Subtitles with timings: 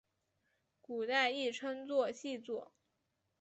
[0.81, 2.71] 古代亦称作细作。